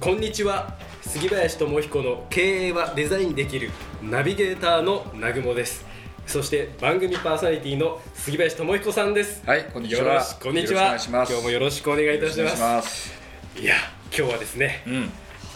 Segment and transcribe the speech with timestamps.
[0.00, 0.78] こんにちは。
[1.02, 3.70] 杉林智彦の経営はデザインできる
[4.02, 5.84] ナビゲーターの南雲です。
[6.26, 9.46] そして番組パーソナリティの杉林智彦さんです。
[9.46, 10.00] はいこんにちは。
[10.00, 10.66] よろしくお願い
[10.98, 11.32] します。
[11.32, 13.12] 今日もよろしくお願いいたします。
[13.60, 13.74] いや
[14.16, 15.10] 今日はですね、うん。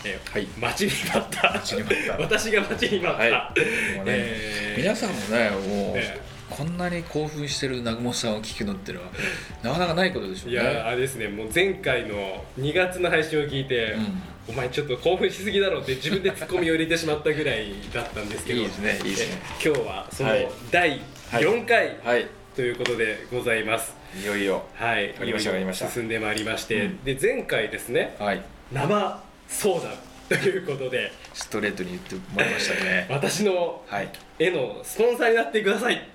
[0.04, 0.46] えーはい。
[0.60, 1.48] 待ちに待った。
[2.20, 3.30] 私が待ちに待った、はい。
[3.30, 3.54] ね、
[4.06, 6.20] えー皆さんもねもう、え
[6.56, 9.10] こんなに興奮してる南雲さんを聞くのっていうのは
[9.62, 10.52] なかなかないことでしょうね。
[10.52, 11.28] いやあれですね。
[11.28, 14.23] もう前回の2月の配信を聞いて、うん。
[14.46, 19.38] お前ちょっと興奮しすぎだろって自分でツッコミを入れてしまったぐらいだったんですけどいいですねいいですね。
[19.42, 20.48] え今日はそのはい。
[20.70, 22.29] 第4回はい。
[22.54, 23.95] ということでございます。
[24.23, 24.64] いよいよ。
[24.74, 25.09] はい。
[25.12, 25.88] わかりましたいよいよわかりました。
[25.88, 27.04] 進んでまいりまして、うん。
[27.04, 28.42] で前回ですねはい。
[28.70, 29.92] 生相談
[30.29, 33.07] ということでストレートに言ってもらいましたね。
[33.10, 34.09] 私のはい。
[34.38, 36.13] 絵のスポンサーになってください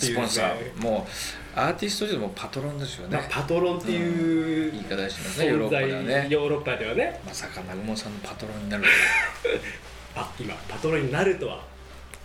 [0.00, 0.82] スポンサねー。
[0.82, 5.46] もうアーティストでもパトロンですよね、まあ、パトロンっていう言い方しますね。
[5.46, 6.26] ヨーロッパではね。
[6.30, 7.20] ヨーロッパではね。
[7.26, 8.84] まさか南雲さんのパトロンになる。
[10.16, 11.60] あ今パトロンになるとはっ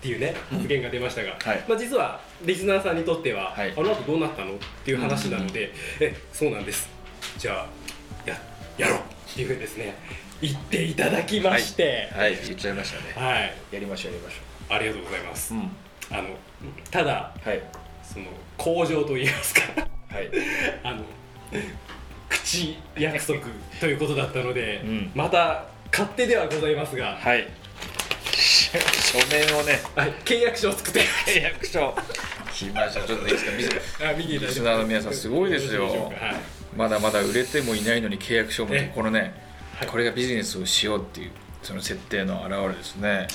[0.02, 1.64] ていうね発言が出ましたが、はい。
[1.68, 3.74] まあ、実はリスナーさんにとっては、はい。
[3.76, 6.90] あの後どうなったのっていう話なので、えそうなんです。
[7.38, 8.40] じゃあや
[8.78, 9.02] やろうっ
[9.34, 9.96] ていうふうにですね
[10.42, 12.10] 言っていただきまして。
[12.14, 12.36] はい。
[12.46, 13.28] 言っちゃいましたね。
[13.28, 14.36] はい、やりましょうやりまし
[14.70, 16.30] ありがとうございます、ょううんあの
[16.92, 17.62] ただはい。
[18.04, 18.26] その
[18.58, 19.62] 向上といいますか。
[20.10, 20.30] はい。
[20.84, 21.04] あの
[22.30, 23.40] 口約束
[23.80, 25.12] ということだったので、うん。
[25.16, 27.48] また勝手ではございますが、はい。
[28.38, 29.82] 書面をね。
[29.96, 31.02] はい、契約書を作って。
[31.26, 31.96] 契約書。
[32.54, 33.52] 来ましたちょっといいですか？
[33.52, 33.82] 見せて。
[34.06, 34.54] あ見ていただいて。
[34.54, 35.86] リスナーの皆さんすごいですよ。
[35.88, 36.14] はい。
[36.76, 38.92] まだまだ売れてもいないのに契約書を持ってえ。
[38.94, 39.34] このね、
[39.80, 39.88] はい。
[39.88, 41.32] これがビジネスをしようっていう
[41.64, 43.28] その設定の表れですね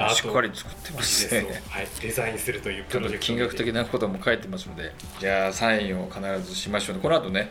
[0.00, 1.62] あとしっかり作ってますね。
[1.68, 4.92] はい、デザインするというちょっと金額的ななことも書いてますので。
[5.18, 7.50] じゃあサインを必ずしましょうねこの後ね。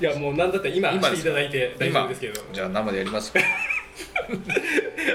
[0.00, 3.40] いやもうなんだったら今今していただいて大丈夫ですけどじゃあ生でやりますか？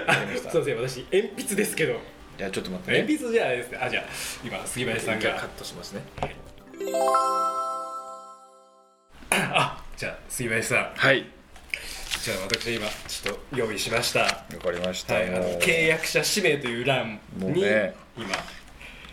[0.08, 2.00] あやりましたそうですね私鉛筆ですけど。
[2.38, 2.98] じゃあちょっと待ってね。
[3.00, 3.80] 鉛筆じゃないですね。
[3.82, 4.04] あじゃあ
[4.44, 5.34] 今杉林さんが。
[5.36, 6.02] カットしますね。
[9.32, 10.92] あじゃあ杉林さん。
[10.96, 11.37] はい
[12.28, 14.20] じゃあ私今ちょっと用意しました。
[14.20, 18.28] わかりました、はい、あの契約者氏名という欄に、もうね今。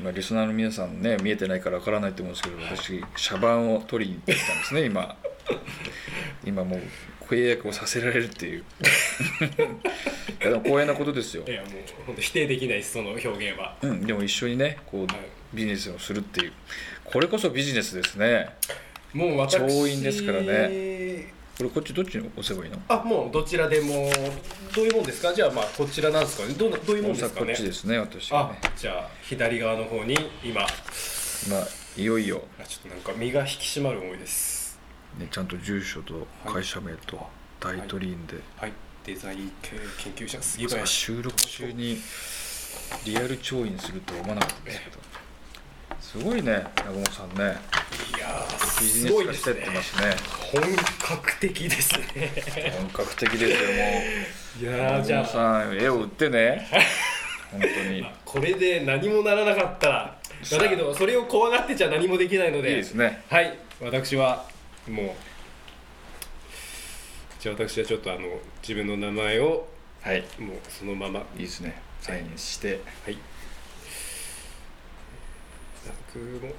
[0.00, 5.16] 今リスナーの皆さんね見えてないからわからないと思うんですけど私茶番を取りに行ってきたんですね今。
[6.44, 6.80] 今もう
[7.26, 8.64] 契約をさせられるっていう。
[10.42, 11.44] いやでも光栄なことですよ。
[11.46, 11.70] い、やもう
[12.06, 13.76] 本当否定できないその表現は。
[13.80, 15.16] うん、でも一緒にねこうはい。
[15.54, 16.52] ビジネスをするっていう。
[17.04, 18.48] これこそビジネスですね。
[19.12, 20.40] もう私調印ですから
[21.56, 22.78] これこっちどっちに押せばいいの？
[22.88, 24.10] あもうどちらでも。
[24.74, 25.32] どういうもんですか？
[25.32, 26.46] じゃあまあこちらなんですか？
[26.46, 27.46] ねどうどういうもんですかね？
[27.46, 30.62] こっちですね私はあねじゃあ左側の方に今。
[30.62, 30.66] あ
[31.46, 31.66] 今
[31.96, 34.80] いよいよ、ちょっとなんか身が引き締まる思いです。
[35.18, 37.18] ね、ちゃんと住所と会社名と
[37.60, 38.72] 大取り印で、はい。
[39.04, 40.92] デザイン系研究者杉林。
[40.92, 41.98] 収録中に
[43.04, 44.96] リアル調印するとは思わなかったですけど
[46.04, 47.56] すごいね南雲さんね。
[48.16, 50.14] いやービジすネス化してってますね。
[50.52, 50.62] 本
[51.18, 52.32] 格的ですね。
[52.78, 53.62] 本格的です
[54.60, 55.26] よもいうやーじゃあ。
[55.26, 56.68] さん絵を売ってね。
[57.50, 57.98] 本当に。
[57.98, 60.18] いいこれで何もならなかったら。
[60.52, 62.76] まあだけどそれを怖がってちゃ何もできないので。
[62.76, 63.24] ですね。
[63.28, 63.58] はい。
[63.80, 64.44] 私は
[64.88, 65.10] もう。
[67.40, 68.20] じゃあ私はちょっとあの
[68.62, 69.66] 自分の名前を
[70.02, 70.22] はい。
[70.38, 71.20] もうそのまま。
[71.36, 71.80] いいですね。
[72.00, 72.80] サインして。
[73.04, 73.18] はい
[76.12, 76.52] 僕も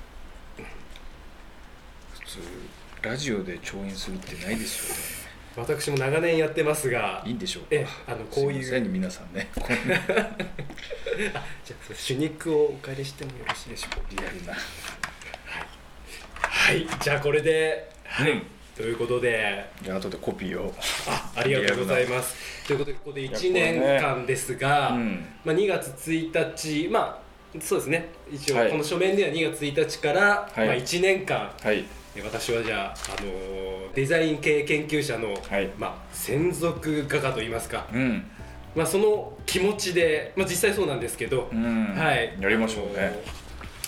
[2.14, 2.40] 普通
[3.02, 5.26] ラジオで調印するってないですよね。
[5.58, 7.24] 私も長年やってますが。
[7.26, 7.68] いいんでしょうか？
[7.72, 8.64] えあのこういう。
[8.64, 9.50] すません皆さんね。
[11.64, 14.22] じゃあ主肉をお借りしてもよろしいでしょうか？
[14.22, 14.54] リアルな。
[16.42, 16.88] はい。
[17.02, 17.90] じゃあこれで。
[18.04, 18.42] はい、うん。
[18.76, 19.70] ということで。
[19.82, 20.74] じゃあ後でコピーを。
[21.08, 22.36] あありがとうございます。
[22.68, 25.26] ということでここで1年間ですが、うん。
[25.46, 27.25] まあ、2月1日まあ
[27.62, 28.10] そうですね。
[28.32, 28.72] 一応はい。
[28.72, 30.68] この書面では2月1日から、はい。
[30.68, 31.52] まあ、1年間。
[31.62, 31.86] はい。
[32.16, 35.70] え私はじゃあ、あのーデザイン系研究者の、はい。
[35.78, 38.26] まあ、専属画家といいますか、うん。
[38.76, 41.94] まあ、その気持ちで、まあ、実際そうなんですけど、うん。
[41.96, 42.36] はい。
[42.40, 43.06] やりましょうね。
[43.06, 43.46] あのー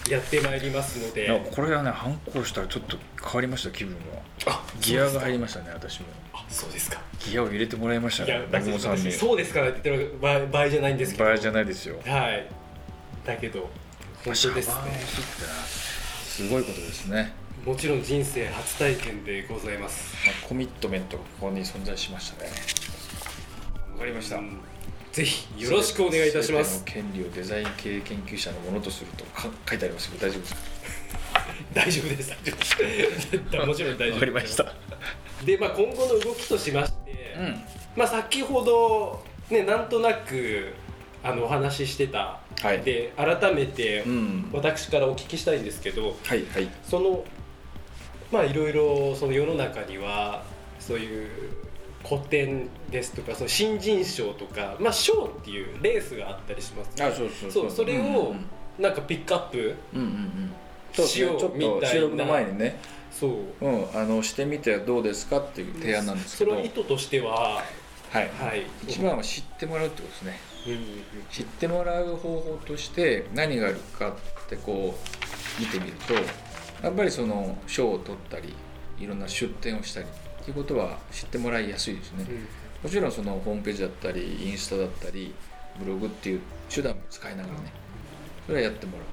[0.09, 3.99] やってまいりますのいやでこれはね反抗したらちょっと変わりました気分が。
[4.45, 6.07] あギアが入りまましたね私も。
[6.33, 7.01] あそうですか。
[7.19, 9.11] ギアを入れてもらいましたいやねさんに。
[9.11, 11.25] そうですかって言ってる場合場合じゃないんですけど。
[11.25, 11.99] 場合じゃないですよ。
[12.05, 12.47] はい
[13.27, 13.69] だけど本
[14.23, 14.99] 当ですシャバーをね。
[16.27, 17.33] すごいことですね、
[17.65, 20.15] もちろん人生初体験でございます。
[20.25, 22.49] まあ、コミットメントがここに存在しましたね。
[23.93, 24.37] わかりました。
[24.37, 24.59] うん。
[25.11, 26.83] ぜひよろしくお願いいたします。
[26.85, 30.61] 全ての権利をデザイン系研究者のものとするとか書いてありますけど大丈夫ですか？
[31.73, 32.29] 大丈夫です。
[32.29, 33.67] 大丈夫です。
[33.67, 34.73] もちろん大丈夫わかりました。
[35.43, 37.61] で、まあ、今後の動きとしまして、うん。
[37.95, 40.73] まあ、先ほど、ね、なんとなく
[41.23, 42.81] あのお話ししてた、はい。
[42.81, 44.49] で改めてうん。
[44.53, 46.69] 私からお聞きしたいんですけどはいはい。
[46.83, 47.23] その
[48.31, 50.43] まあいろいろその世の中には
[50.79, 51.29] そういう
[52.03, 57.03] 古典ですとかその新人賞とか、まあ、賞っていうレースがあったりします。
[57.03, 57.71] あそうそうそう。
[57.71, 58.33] それを
[58.79, 60.05] なんかピックアップうんう
[61.55, 62.25] みたいな。
[62.25, 62.79] 前にね、
[63.11, 63.65] そう。
[63.65, 67.63] うん、あのしてみてはどうですかっていう提案なんですけど、それは意図としては
[68.11, 68.63] はい、はい。
[68.87, 70.39] 一番は知ってもらうってことですね。
[70.65, 70.79] うんうん
[71.31, 74.13] 知ってもらう方法として何があるかっ
[74.49, 76.13] てこう見てみると
[76.83, 78.53] やっぱりその賞を取ったり
[78.99, 80.07] いろんな出展をしたり
[80.41, 82.25] っていうことは知ってもらいやすいですね。
[82.83, 85.33] もちろんそのホームページだったりインスタだったり
[85.79, 87.71] ブログっていう手段も使いながらね
[88.45, 89.05] それはやってもらう。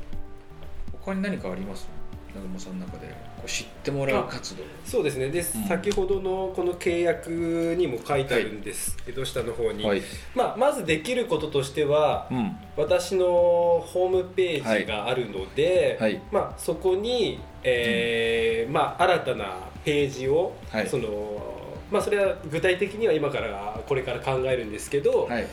[1.00, 1.86] 他に何かあります？
[2.34, 4.64] 南雲さんの中でこう知ってもらう活動。
[4.84, 5.28] そうですね。
[5.28, 7.30] で、先ほどのこの契約
[7.78, 10.02] にも書いてあるんですけど、下の方に、はい。
[10.34, 12.56] まあ、まずできることとしてはうん。
[12.76, 16.20] 私のホームページがあるので、はい。
[16.32, 20.88] まあ、そこに、えーまあ、新たなページを、はい。
[20.88, 21.52] その
[21.90, 25.46] まあ、それは具体的には今からこれから考えるんですけど、はい。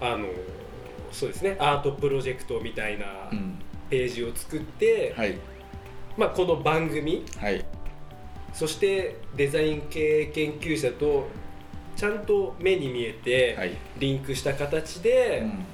[0.00, 0.26] あの
[1.10, 1.56] そうですね。
[1.58, 3.58] アートプロジェクトみたいなうん。
[3.90, 5.36] ページを作って、はい
[6.16, 7.24] まあ、この番組。
[7.38, 7.64] はい。
[8.52, 11.26] そしてデザイン系研究者と
[11.96, 13.72] ちゃんと目に見えてはい。
[13.98, 15.64] リンクした形で、うん。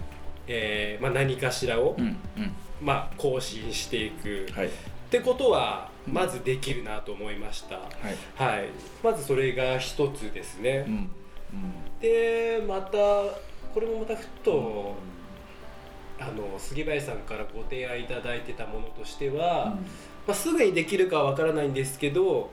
[0.47, 2.17] えーまあ、何かしらを、うんうん。
[2.81, 4.67] まあ、更新していく、はい。
[4.69, 4.71] っ
[5.11, 8.17] てことはまずできるなと思いました、はい。
[8.37, 8.69] はい、
[9.03, 10.95] まずそれが一つですね、うん。
[10.95, 11.11] うん。
[12.01, 12.99] でまた
[13.75, 14.95] これもまたふと、
[16.21, 19.77] あの杉林さんからご提案いただいてたものとしては、
[20.29, 22.53] まあ、すぐにできるかはわからないんですけど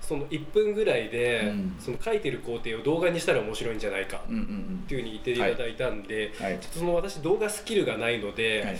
[0.00, 1.76] その1分ぐらいで、うん。
[1.80, 4.26] その書いてる工程を動画にしたら面白いんじゃないかっ
[4.86, 6.58] ていうふうに言っていただいたんで、はい。
[6.60, 8.76] ちょっとその私動画スキルがないので、はい。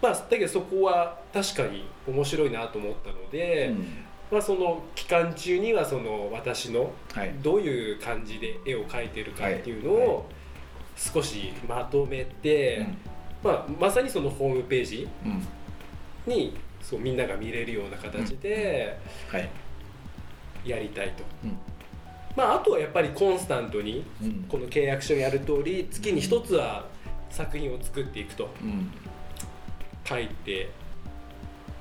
[0.00, 3.86] まあ、だけどそこは確かに面白いなと思ったので、うん。
[4.32, 7.34] まあ、その期間中にはその私のはい。
[7.42, 10.30] どういう感じで絵を描いてるかっていうのを
[10.96, 12.86] 少しまとめて、
[13.42, 15.08] まあ、まさにそのホームページ
[16.26, 18.98] にそうみんなが見れるような形で
[19.28, 19.48] はい。
[20.66, 21.56] やりたいと、うん。
[22.36, 24.44] まあ、あとはやっぱりコンスタントにうん。
[24.48, 26.86] この契約書にある通り月に一つは
[27.30, 28.90] 作品を作っていくとうん。
[30.04, 30.68] 書いて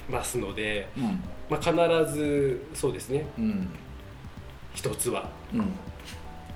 [0.10, 1.04] ますので、うん。
[1.50, 3.26] まあ、必ずそうですね。
[3.38, 3.70] うん。
[4.74, 5.68] 一つはうん。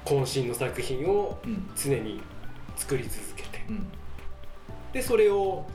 [0.06, 1.70] 渾身の作品をうん。
[1.76, 2.22] 常に
[2.78, 3.66] 作り続けて。
[3.70, 3.88] うん。
[4.94, 5.66] でそれを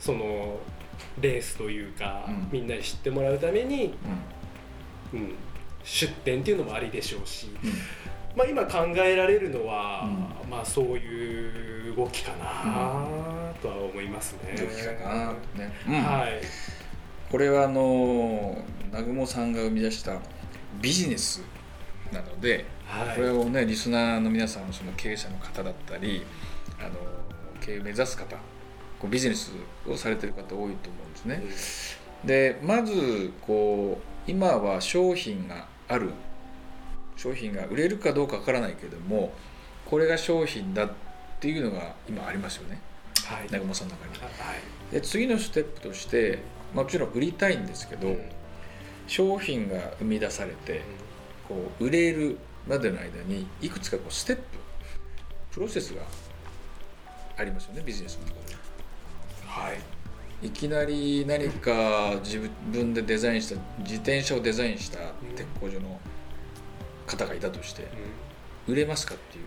[0.00, 0.58] その
[1.20, 2.48] レースというか、うん。
[2.50, 3.94] みんなに知ってもらうために、
[5.12, 5.34] うん、
[5.84, 7.48] 出店っていうのもありでしょうし、
[8.36, 10.08] まあ、今考えられるのは、
[10.50, 13.06] まあ、そういう動きかな
[13.62, 14.56] とは思いますね。
[14.58, 15.72] どうきかなね。
[16.02, 16.40] はい、
[17.30, 20.18] これはあの南雲さんが生み出した
[20.80, 21.42] ビジネス
[22.12, 23.16] なのではい。
[23.16, 26.24] これをねリスナーの皆さんその経営者の方だったり
[26.80, 26.90] あの
[27.60, 28.36] 経営を目指す方
[29.04, 29.52] こうビジネス
[29.86, 30.72] をされてる方多いと思うん
[31.12, 31.42] ですね。
[32.24, 36.10] でまずこう今は商品がある。
[37.16, 39.32] 商品が売れるかどうかわからないけども
[39.86, 40.90] これが商品だっ
[41.38, 42.80] ていうのが今ありますよね。
[43.26, 43.44] はい。
[43.44, 44.12] 南雲さんの中に。
[44.22, 44.28] は
[44.90, 44.94] い。
[44.94, 46.38] で次のステップとして
[46.72, 48.18] もちろん売りたいんですけど、うん。
[49.06, 50.80] 商品が生み出されて
[51.46, 54.42] こう売れるまでの間にいくつかこうステップ
[55.52, 56.00] プロセスが
[57.36, 58.63] ありますよねビジネスの中で。
[59.54, 59.70] は
[60.42, 60.46] い。
[60.46, 64.98] いきなり何か自分でデザインした自転車をデザインした
[65.36, 66.00] 鉄工所の
[67.06, 67.88] 方がいたとして
[68.66, 68.74] うん。
[68.74, 69.44] 売れますかっていう。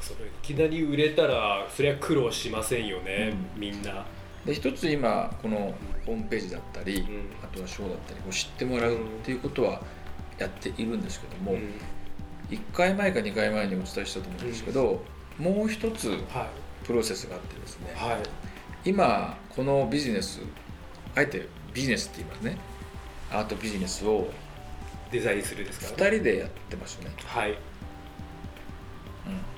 [0.00, 3.60] それいきなり売れたらそれは苦労しませんよね、うん。
[3.60, 4.04] みんな。
[4.44, 7.04] で一つ今このホームページだったり、ん。
[7.44, 9.80] あとはショーだったりこう知ってもらうっていうことは
[10.38, 11.74] やっているんですけども、うん。
[12.50, 15.00] 1回前か2回前にお伝えしたと思うんですけど、
[15.38, 16.48] もう一つは
[16.82, 18.49] プロセスがあってですねいはい
[18.84, 20.40] 今このビジネス
[21.14, 22.58] あえてビジネスって言いますね。
[23.30, 24.28] アートビジネスを
[25.12, 26.04] デザインするです2か？
[26.04, 27.50] らね人でやってますよね、はい。
[27.50, 27.58] うん、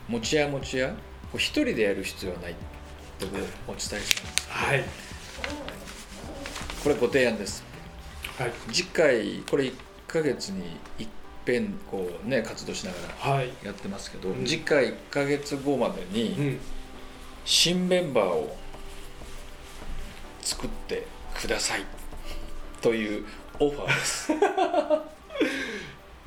[0.09, 0.95] 持ち屋持ち屋こ
[1.35, 2.55] う1人でやる必要はないっ
[3.19, 4.49] てことをお伝えしたんです。
[4.51, 4.85] はい。
[6.83, 7.65] これご提案です。
[8.39, 8.53] はい。
[8.73, 9.73] 次回これ1
[10.09, 10.65] ヶ月に
[10.99, 11.09] いっ
[11.45, 13.51] ぺんこうね活動しながらはい。
[13.65, 14.45] やってますけど、うん。
[14.45, 16.59] 次回1ヶ月後までにうん。
[17.45, 18.57] 新メンバーを
[20.43, 21.07] 作って
[21.41, 21.85] ください。
[22.83, 23.25] という
[23.59, 24.33] オファーです。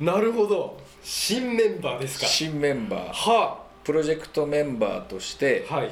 [0.00, 0.78] なるほど。
[1.02, 2.26] 新メンバーですか。
[2.26, 3.30] 新メンバー。
[3.30, 3.64] は。
[3.84, 5.90] プロジェクトメンバーとしてあはい。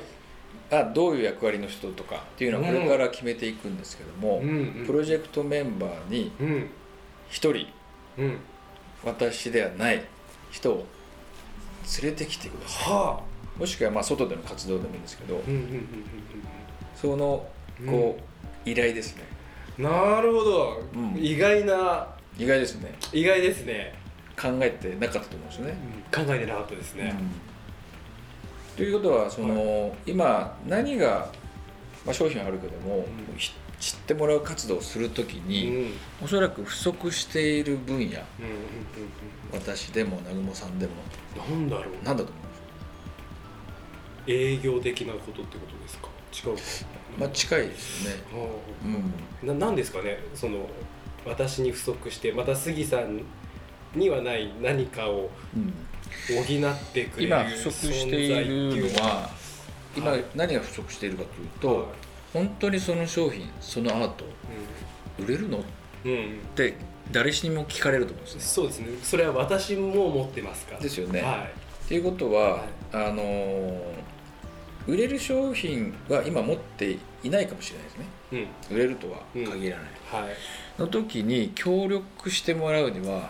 [0.71, 4.49] あどういう役割の人とかっていうのはこれから決めていくんですけども、うん
[4.81, 4.87] うん。
[4.87, 6.49] プロジェクトメンバーにうん。
[6.57, 6.67] 1
[7.31, 7.67] 人
[8.19, 8.39] うん。
[9.05, 10.03] 私ではない
[10.51, 10.87] 人を
[12.03, 13.21] 連れてきてくださはあ。
[13.57, 15.89] いもしくはまあ外での活動でもいいんですけどうんうんうん。
[16.97, 17.47] その
[17.87, 18.19] こ
[18.67, 19.23] う、依頼ですね。
[19.29, 19.35] うん
[19.77, 21.17] なるほど、うん。
[21.21, 22.07] 意外な。
[22.39, 22.95] 意外ですね。
[23.13, 23.93] 意外ですね、
[24.41, 25.75] 考えてなかったと思うんですよね、
[26.15, 27.13] 考えてなかったですね、
[28.77, 31.29] ということはその、今何が、
[32.07, 33.05] まあ、商品はあるけども、ん。
[33.37, 35.77] ひ知ってもらう活動をするときうん、に、うん。
[35.77, 38.21] うんおそらく不足している分野うんうん
[39.53, 40.93] 私でも南雲さんでも
[41.49, 41.95] うんなんだろう。
[42.05, 42.49] 何だと思いま
[44.27, 44.31] す？
[44.31, 46.09] 営業的なことってことですか？
[46.35, 46.63] 違うか
[47.19, 48.49] まあ近いですよね、は
[49.43, 50.19] うん、あななんですかね？
[50.35, 50.69] その
[51.25, 53.21] 私に不足してまた杉さん
[53.95, 55.31] にはない何かを
[56.29, 59.31] 補ってくれる今不足しているのは
[59.97, 60.17] 今は。
[60.17, 61.87] い何が不足しているかというと、はい。
[62.33, 64.25] 本当にその商品そのアート
[65.19, 65.59] 売れるの？
[65.59, 65.63] っ
[66.05, 66.75] うん、うん、て
[67.13, 68.41] 誰しにも聞かれると思うんですね。
[68.43, 68.89] そうですね。
[69.03, 70.81] それは私も持ってますから。
[70.81, 71.23] ですよね。
[71.23, 71.47] は
[71.85, 72.63] っていうことは、はい。
[72.93, 73.81] あのー
[74.87, 78.07] 売れる商品は今持っていないかもしれないですね。
[78.33, 78.37] い、
[78.71, 80.35] うん、売れるとは限らない、はい。
[80.79, 83.25] の時に協力してもらうにははい。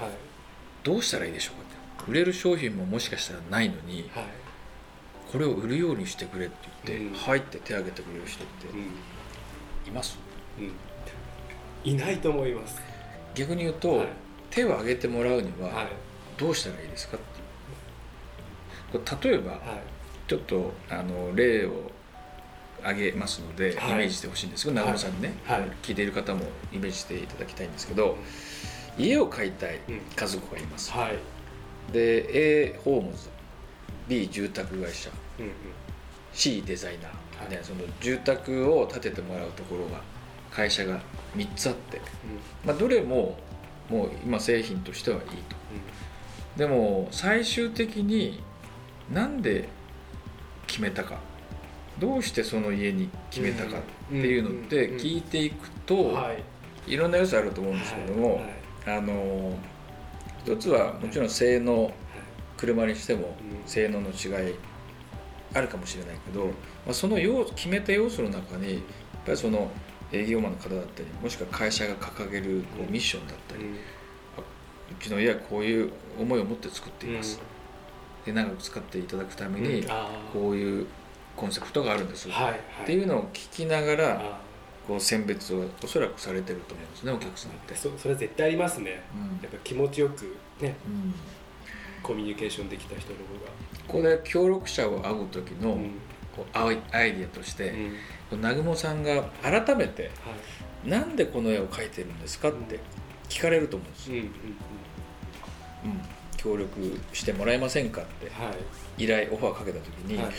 [0.82, 2.11] どうしたらいいでしょうかって。
[2.11, 4.25] 売れる商品ももしかしたらないのにはい。
[5.32, 7.14] これを売るようにしてくれって言って、うん。
[7.14, 8.80] 入って手挙げてくれる人ってうん。
[8.80, 10.18] います？
[10.58, 10.73] うん。
[11.90, 12.80] いないと思います。
[13.34, 14.08] 逆に言うと、はい。
[14.50, 15.88] 手を挙げてもらうには
[16.37, 17.20] どうしたらいいですかっ
[19.00, 19.61] て例えばはい
[20.26, 21.90] ちょっとあの例を
[22.82, 23.92] 挙げますので、はい。
[23.92, 25.60] イメージしてほしいんですけど長野さんにね、はい。
[25.60, 28.16] はい聞いている方もイメージしていただきたいんですけど
[28.98, 30.00] 家を買いたいうん。
[30.14, 31.18] 家族がいます、はい。
[31.92, 33.28] で A ホームズ
[34.08, 35.52] B 住宅会社うんうん。
[36.32, 37.50] C デザイナー、はい。
[37.50, 40.00] ね、その住宅を建ててもらうところが
[40.50, 41.00] 会社が
[41.36, 42.00] 3つあって、
[42.64, 43.38] まあ、どれも
[43.90, 45.56] もう今製品としてはいいと。
[46.56, 48.40] でも最終的に
[49.12, 49.68] なんで
[50.66, 51.18] 決めたか。
[51.99, 56.16] どうしてその家に決めたかっていうのってうん聞いていくうと
[56.87, 56.94] い。
[56.94, 58.42] いろんな要素あると思うんですけども、
[58.87, 59.56] あの
[60.44, 61.92] 一つはもちろん性能
[62.56, 63.68] 車にしてもうん。
[63.68, 64.54] 性能の違い
[65.54, 66.52] あるかもしれないけど、ま
[66.90, 68.83] あ、その要決めた要素の中にやっ
[69.25, 69.71] ぱりその
[70.12, 77.40] 営業マンの方だったりもしくは会社が掲げるこうミッションだったり、うちの家はこういう思いを持って作っています、
[78.24, 79.86] で長く使っていただくために
[80.32, 80.86] こういう
[81.36, 84.44] コンセプトがあるんです、っていうのを聞きながらあ
[84.86, 87.74] こう選別をおそらくされてると思うんですねお客さんって。
[87.74, 87.76] ー。
[87.76, 89.02] そそれは絶対ありますね。
[89.14, 89.40] うん。
[89.42, 91.14] やっぱ気持ちよくねうん。
[92.02, 93.50] コミュニケーションできた人の方が。
[93.88, 95.90] ここで協力者を会う時のうん。
[96.36, 97.70] こうアイアイディアとして、
[98.30, 98.38] うん。
[98.38, 100.08] 南雲さんが改めては
[100.86, 100.88] い。
[100.88, 102.78] なんでこの絵を描いてるんですかって
[103.30, 105.90] 聞かれると思うんですよ、うんうんうん。
[105.90, 106.00] うん
[106.44, 108.50] 協力してもらえませんかっては
[108.98, 109.04] い。
[109.04, 110.32] 依頼オファーかけた時に、はい。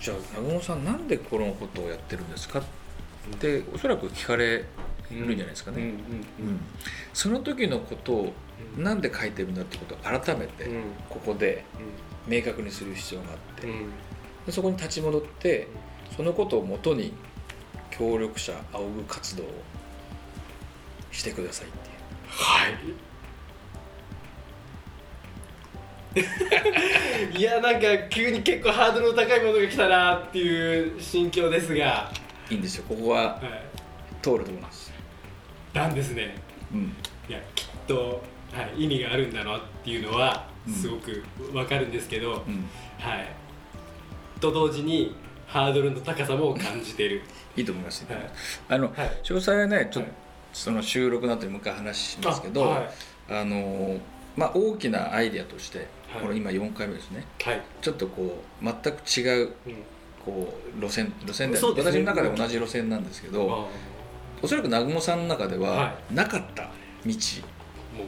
[0.00, 2.62] じゃあ南雲さんなんでこのことをやってるんですかっ
[3.38, 4.64] ておそらく聞かれ
[5.10, 6.60] るんじゃないですかね、うんうんうん。
[7.12, 8.32] その時のことを
[8.76, 10.82] うんなんで書いてるんだってことを改めてうん。
[11.10, 11.64] ここで
[12.28, 13.66] 明確にする必要があって、
[14.46, 15.66] でそこに立ち戻って
[16.16, 17.12] そのことをもとに
[17.90, 19.46] 協力者仰ぐ活動を
[21.10, 21.94] してくださいっていう。
[22.28, 23.07] はい
[27.36, 32.10] いやなんか急に結構ハードルの高いものが来たなっていう心境ですが、
[32.50, 32.84] いいんですよ。
[32.88, 33.42] ここははい、
[34.22, 34.92] 通ると思います、
[35.74, 36.36] なんですね。
[36.72, 36.96] うん、
[37.28, 38.22] いやきっと、
[38.52, 40.74] はい、意味があるんだなっていうのはうん。
[40.74, 41.24] すごく
[41.54, 43.28] わかるんですけど、うん、はい。
[44.40, 45.14] と同時に
[45.46, 47.22] ハードルの高さも感じている。
[47.56, 48.30] いいと思います、はい。
[48.68, 49.10] あのはい。
[49.22, 50.18] 詳細はねちょっと、はい。
[50.52, 52.68] その収録の後にもう一回話しますけどあ、
[53.34, 53.44] はい。
[53.46, 53.98] の
[54.36, 56.22] まあ大きなアイデアとして、はい。
[56.22, 57.24] これ今4回目ですね。
[57.42, 57.62] はい。
[57.80, 59.74] ちょっとこう全く違ううん。
[60.24, 61.66] こう路線路線でね。
[61.76, 63.68] 私の中で同じ路線なんですけど、
[64.42, 66.64] おそらく南雲さんの中でははなかった
[67.04, 67.12] 道。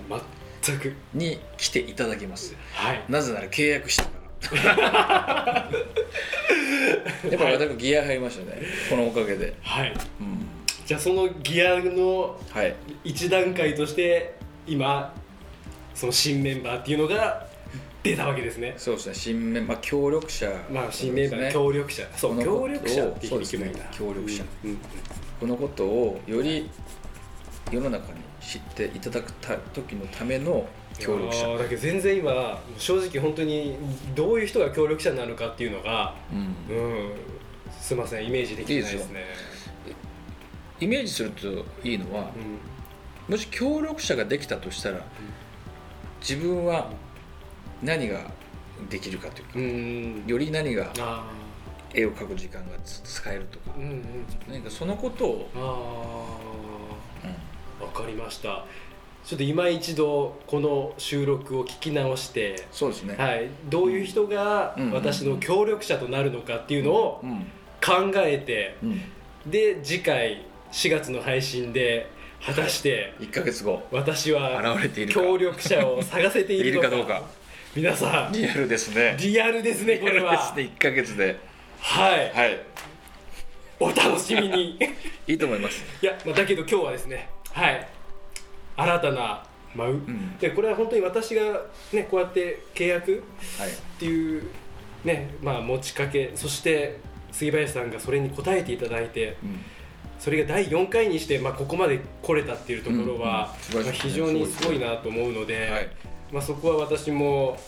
[0.08, 0.20] もう
[0.62, 0.94] 全く。
[1.14, 2.54] に来ていただきます。
[2.74, 3.02] はい。
[3.08, 4.10] なぜなら契約したか
[4.54, 5.70] ら。
[7.30, 8.62] やっぱ私ギア入りましたね。
[8.88, 9.92] このおかげで、はい。
[10.20, 10.46] うん、
[10.86, 12.74] じゃあそのギアのはい。
[13.04, 14.34] 一段階として
[14.66, 15.14] 今
[15.94, 17.46] その新メンバーっていうのが
[18.02, 18.74] 出たわけですね。
[18.76, 19.14] そうですね。
[19.14, 22.02] 新メンバー協力者まあ新メンバー協力者。
[22.16, 24.44] そう協力者っていうふうに決めるんだ協力者。
[24.64, 24.78] うんうん。
[25.40, 26.68] このことをより
[27.70, 30.66] 世の中に知っていただくた時のための
[30.98, 31.58] 協力者。
[31.58, 33.76] だけど全然今正直本当に
[34.14, 36.76] どういう人が協力者なのかっていうのがうん。
[36.76, 37.12] うん
[37.80, 39.24] すいませんイメージできてないですね。
[40.80, 42.30] イメージするといいのは
[43.28, 45.04] もし協力者ができたとしたら
[46.20, 46.90] 自分は
[47.82, 48.30] 何が
[48.88, 49.62] できるかというかうん。
[49.62, 51.24] うんより何があ
[51.92, 54.04] 絵を描く時間がつ使えるとかーうんうん。
[54.48, 55.50] 何かそのことを、
[57.22, 57.28] あ
[57.80, 58.64] あわかりました。
[59.24, 64.92] ちょっと今一度この収録を聞き直してそうですね、はい、どういう人がうん。
[64.92, 67.46] 私の協力者となるのかっていうのをうん。
[67.82, 69.00] 考えてうん、
[69.50, 72.10] で次回4月の配信で
[72.44, 73.82] 果たして1か月後。
[73.90, 74.62] 私は
[75.08, 76.88] 協力者を探せているのか。
[76.88, 77.39] いるかどうか
[77.72, 78.32] 皆さん。
[78.32, 79.16] リアルですね。
[79.20, 80.32] リアルですねこれは。
[80.32, 81.38] ですね1か月で。
[81.78, 82.32] はい。
[82.32, 82.60] はい。
[83.78, 84.78] お楽しみに。
[85.28, 85.84] いいと思います。
[86.02, 87.86] いや、まあ、だけど今日はですねはい。
[88.76, 89.44] 新たな、
[89.76, 90.36] まあうん。
[90.38, 91.42] でこれは本当に私が
[91.92, 93.22] ねこうやって契約
[93.56, 93.68] はい。
[93.68, 94.42] っていう
[95.04, 96.96] ねまあ持ちかけそして
[97.30, 99.60] 杉林さんがそれに応えていただいてうん。
[100.18, 103.78] それが第4回にして、まあ、ここまで来れたっていうところは、うん。
[103.78, 103.84] うん。
[103.84, 105.88] 素晴らしいまあ非常にすごいなと思うので、はい
[106.32, 107.58] まあ、そこは私も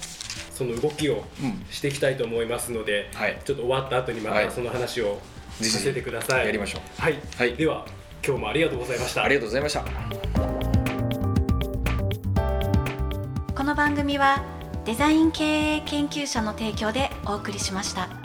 [0.55, 3.41] その動きをうんしていきたいと思いますので、はい。
[3.45, 4.47] ちょっと終わった後にまはい。
[4.47, 5.19] たその話を
[5.61, 6.47] させてください。
[6.47, 7.01] やりましょう。
[7.01, 7.55] はい、はい。
[7.55, 7.87] では
[8.25, 9.25] 今日もありがとうございました。
[9.25, 9.85] ありがとうございました。
[13.55, 14.45] この番組は
[14.85, 15.45] デザイン経
[15.77, 18.22] 営研究者の提供でお送りしました。